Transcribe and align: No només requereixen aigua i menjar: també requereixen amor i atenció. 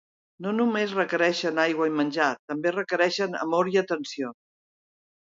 No 0.45 0.53
només 0.59 0.95
requereixen 0.99 1.61
aigua 1.65 1.91
i 1.91 1.95
menjar: 1.99 2.31
també 2.55 2.75
requereixen 2.79 3.41
amor 3.47 3.73
i 3.77 3.81
atenció. 3.87 4.37